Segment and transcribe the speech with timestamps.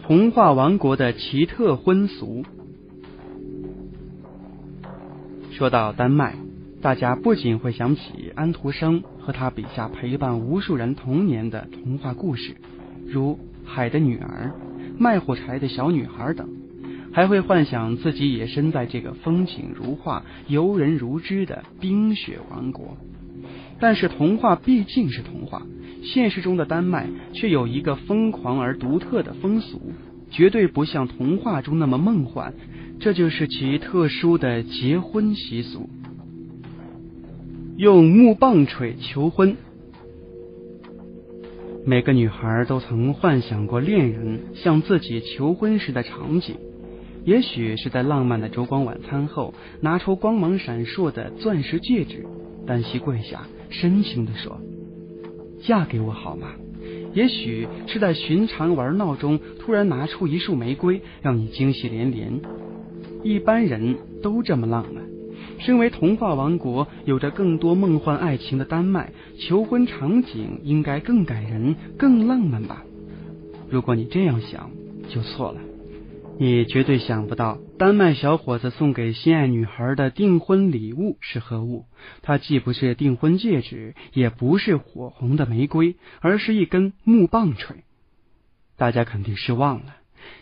[0.00, 2.42] 童话王国的奇特婚俗。
[5.52, 6.34] 说到丹麦，
[6.80, 12.56] 大家不仅会想起安徒生和他笔下陪伴无数人童年的童话故事，
[13.06, 13.38] 如
[13.68, 14.52] 《海的女儿》
[14.98, 16.48] 《卖火柴的小女孩》等，
[17.12, 22.96] 还会幻想自己也身在这个风景如画、游人如织的冰雪王国。
[23.78, 25.62] 但是童话毕竟是童话，
[26.02, 29.80] 现实中的丹麦却有一个疯狂而独特的风俗，
[30.30, 32.52] 绝对不像童话中那么梦幻。
[33.00, 35.88] 这就是其特殊的结婚习俗，
[37.76, 39.56] 用木棒槌求婚。
[41.84, 46.54] 每个女孩都曾幻想过恋人向自己求婚时的场景，
[47.24, 52.24] 也许是在浪漫的烛光晚餐后，拿出光芒闪烁的钻石戒指，
[52.66, 53.48] 单膝跪下。
[53.68, 54.60] 深情地说
[55.62, 56.48] ：“嫁给我好吗？”
[57.14, 62.40] 也许是在寻常玩闹中突然拿出一束玫瑰，让你惊喜连连。
[63.22, 65.04] 一般人都这么浪漫。
[65.58, 72.82] 身为童话王国，有着更多梦幻爱情的丹麦，求婚场景应该更感人、更浪漫吧？
[73.68, 74.70] 如果你这样想，
[75.08, 75.60] 就错了。
[76.38, 81.86] 你绝对想不到，丹麦小伙子送给心爱女孩的订婚礼物是何物？
[82.22, 87.84] 它既不是订婚戒指，也不是火红的玫瑰，而是一根木棒槌。
[88.76, 89.96] 大家肯定失望了。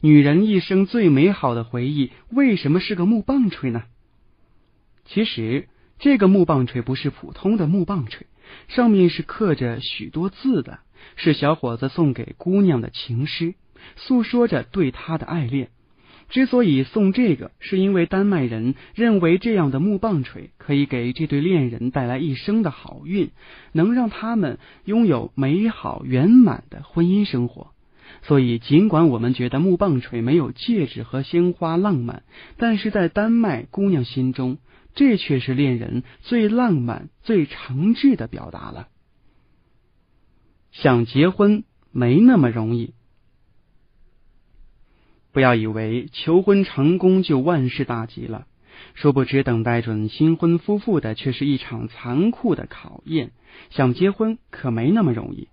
[0.00, 3.84] 女人一生最美好的回忆，为什么是个木棒槌呢？
[5.06, 8.26] 其实，这个木棒槌不是普通的木棒槌，
[8.68, 10.80] 上面是刻着许多字的，
[11.14, 13.54] 是小伙子送给姑娘的情诗，
[13.94, 15.70] 诉说着对她的爱恋。
[16.28, 23.30] 之所以送这个，是因为丹麦人认为这样的木棒槌可以给这对恋人带来一生的好运，
[23.72, 27.72] 能让他们拥有美好圆满的婚姻生活。
[28.22, 32.22] 所以，尽管我们觉得木棒槌没有戒指和鲜花浪漫，
[32.56, 34.58] 但是在丹麦姑娘心中，
[34.94, 38.88] 这却是恋人最浪漫、最诚挚的表达了。
[40.72, 42.94] 想结婚没那么容易。
[45.36, 48.46] 不要以为求婚成功就万事大吉了，
[48.94, 53.32] 殊不知等待准新婚夫妇的却是一场残酷的考验。
[53.68, 55.48] 想结婚可没那么容易，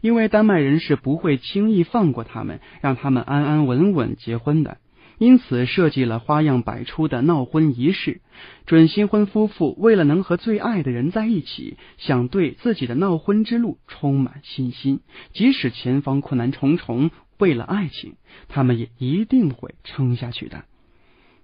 [0.00, 4.78] 因为丹麦人是不会轻易放过他们，让他们安安稳稳结婚的。
[5.18, 8.22] 因此设计了花样百出的闹婚仪式。
[8.64, 15.00] 准新婚夫妇为了能和最爱的人在一起，想对自己的闹婚之路充满信心，
[15.34, 17.10] 即使前方困难重重。
[17.38, 18.16] 为了爱情，
[18.48, 20.64] 他们也一定会撑下去的。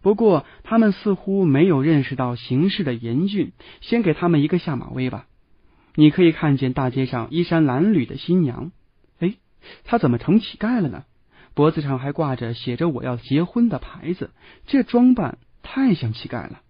[0.01, 3.53] 不过，他们似乎没有认识到形势的严峻。
[3.81, 5.27] 先给他们一个下马威吧。
[5.95, 8.73] 你可以看见大街上衣衫褴褛的新娘，
[9.19, 9.35] 哎，
[9.85, 11.05] 她怎么成乞丐了呢？
[11.55, 14.31] 脖子上还挂着写着“我要结婚”的牌子，
[14.67, 16.63] 这装扮太像乞丐了。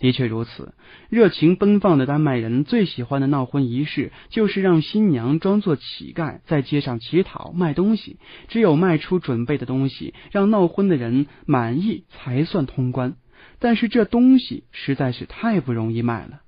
[0.00, 0.72] 的确如此，
[1.10, 8.16] 热情奔放的丹麦人最喜欢的闹婚仪式，就是让新娘装作乞丐在街上乞讨卖东西。
[8.48, 13.14] 只有卖出准备的东西，让闹婚的人满意，才算通关。
[13.58, 16.40] 但是这东西实在是太不容易卖了，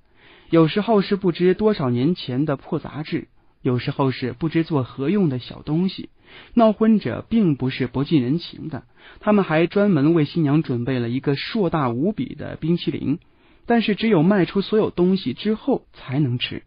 [0.49, 3.27] 有时候是不知多少年前的破杂志，
[3.61, 6.09] 有时候是不知做何用的小东西。
[6.55, 8.85] 闹婚者并不是不近人情的，
[9.19, 13.19] 他们还专门为新娘准备了一个硕大无比的冰淇淋。
[13.65, 16.63] 但是只有卖出所有东西之后才能吃，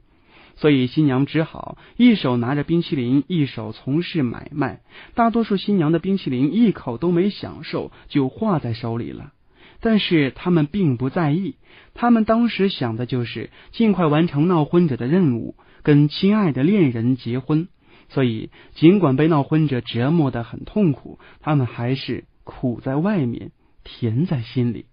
[0.56, 4.80] 所以新娘只好一手拿着冰淇淋，一手从事买卖。
[5.14, 9.32] 大多数新娘的冰淇淋一口都没享受就化在手里了，
[9.80, 11.56] 但是他们并不在意，
[11.92, 17.68] 他们当时想的就是尽快完成闹婚者的任务，跟亲爱的恋人结婚。
[18.08, 23.50] 所以尽管被闹婚者折磨的很痛苦，他们还是苦在外面，
[23.84, 24.86] 甜在心里。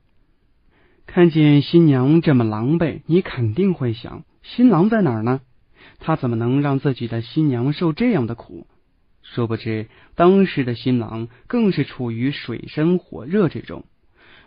[1.05, 5.41] 看见新娘这么狼狈，你肯定会想：新郎在哪儿呢？
[5.99, 8.67] 他怎么能让自己的新娘受这样的苦？
[9.21, 13.85] 殊不知，当时的新郎更是处于水深火热之中。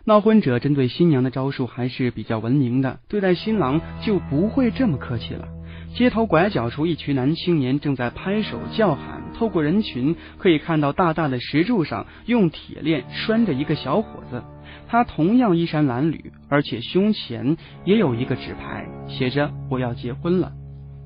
[0.03, 5.47] 闹婚者针对新娘的招数还是比较文明的，对待新郎就不会这么客气了。
[5.95, 9.23] 街头拐角处，一群男青年正在拍手叫喊。
[9.33, 14.43] 透过人群，可以看到大大的石柱上用铁链拴着一个小伙子。
[14.87, 20.53] 他同样衣衫褴褛，而且胸前也有一个纸牌，写着“我要结婚了”。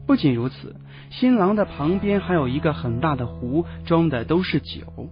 [0.08, 0.76] 不仅如此，
[1.10, 5.10] 新郎的旁边还有一个很大的壶，装的都是酒。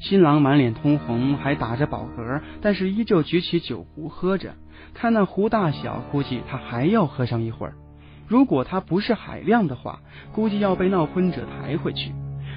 [0.00, 4.54] 新郎满脸通红，还打着饱嗝，但是依旧举起酒壶喝着。
[4.94, 7.74] 看那壶大小，估计他还要喝上一会儿。
[8.28, 10.00] 如果他不是海量的话，
[10.32, 12.12] 估计要被闹婚者抬回去。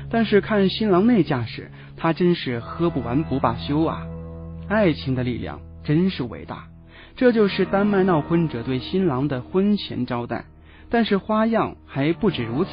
[0.10, 4.06] 但是看新郎那架势，他真是喝不完不罢休啊！
[4.68, 6.66] 爱情的力量真是伟大。
[7.16, 10.46] 这就是丹麦闹婚者对新郎的婚前招待，
[10.90, 12.70] 但是花样还不止如此。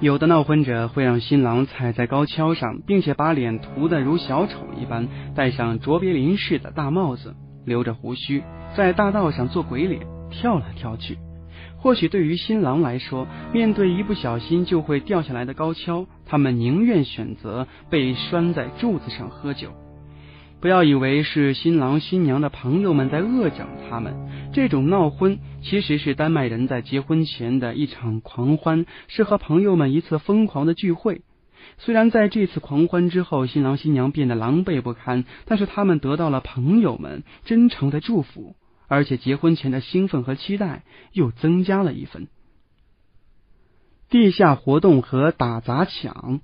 [0.00, 7.34] 有的闹婚者会让新郎踩在高跷上，并且把脸涂得如小丑一般，戴上卓别林式的大帽子，
[7.64, 8.42] 留着胡须，
[8.76, 11.18] 在大道上做鬼脸，跳来跳去。
[11.78, 19.70] 或许对于新郎来说，面对一不小心就会掉下来的高跷，他们宁愿选择被拴在柱子上喝酒。
[20.62, 24.14] 不要以为是新郎新娘的朋友们在恶整他们，
[24.54, 31.22] 这种闹婚其实是丹麦人在结婚前的一场狂欢，是和朋友们一次疯狂的聚会。
[31.78, 38.54] 虽然在这次狂欢之后，新郎新娘变得狼狈不堪，但是他们得到了朋友们真诚的祝福，
[38.86, 42.28] 而且结婚前的兴奋和期待又增加了一分。
[44.08, 46.40] 地下活动和打砸抢。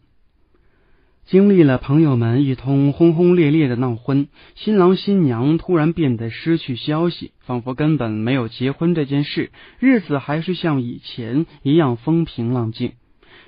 [1.29, 12.95] 经历了朋友们一通轰轰烈烈的闹婚，新郎新娘突然变得失去消息，仿佛根本没有结婚这件事，日子还是像以前一样风平浪静。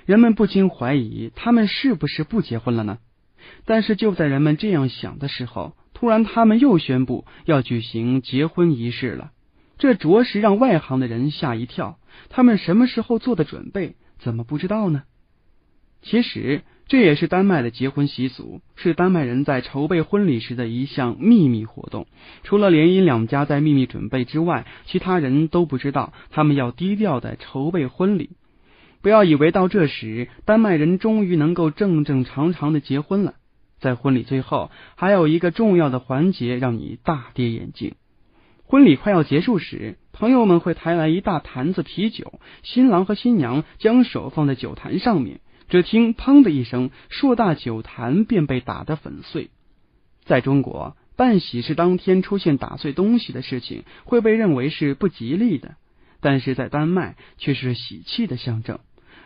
[0.05, 2.99] 人们不禁怀疑，他们是不是不结婚了呢？
[3.65, 9.31] 但是就在人们这样想的时候，突然他们又宣布要举行结婚仪式了，
[9.79, 11.97] 这着实让外行的人吓一跳。
[12.29, 15.01] 他们什么时候做的准备，怎么不知道呢？
[16.03, 16.61] 其实。
[16.91, 22.05] 这也是丹麦的结婚习俗，是丹麦人在筹备婚礼时的一项秘密活动。
[22.43, 28.31] 除了联姻两家在秘密准备之外，其他人都不知道他们要低调的筹备婚礼。
[29.01, 33.35] 不要以为到这时，丹麦人终于能够正正常常的结婚了。
[33.79, 37.93] 在婚礼最后，还有一个重要的环节让你大跌眼镜。
[38.65, 45.39] 婚礼快要结束时，朋友们会抬来一大坛子啤酒，新郎和新娘将手放在酒坛上面。
[45.71, 49.51] 只听“砰”的一声，硕大酒坛便被打得粉碎。
[50.25, 55.75] 在中国，办喜事当天出现打碎东西的事情，会被认为是不吉利的；
[56.19, 58.79] 但是在丹麦却是喜气的象征。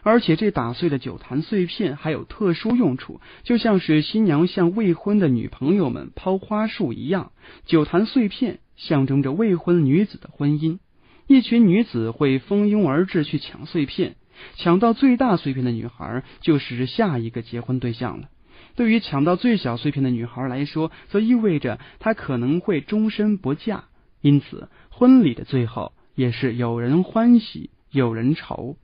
[0.04, 7.32] 而且这打碎的酒坛碎片还有特殊用处，就像是新娘向未婚的女朋友们抛花束一样。
[7.66, 10.78] 酒坛碎片象征着未婚女子的婚姻，
[11.26, 14.16] 一群女子会蜂拥而至去抢碎片。
[14.56, 18.30] 抢到最大碎片的女孩就是下一个结婚对象了。
[18.76, 23.86] 对于抢到最小碎片的女孩来说，则意味着她可能会终身不嫁。
[24.22, 28.76] 因此，婚礼的最后也是有人欢喜有人愁。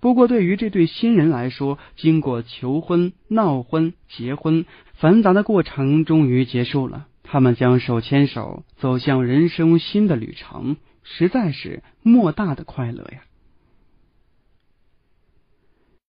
[0.00, 13.22] 不过，对于这对新人来说，经过求婚、闹婚、结婚繁杂的过程终于结束了，他们将手牵手走向人生新的旅程，实在是莫大的快乐呀！